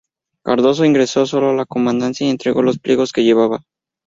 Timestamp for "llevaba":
3.23-3.61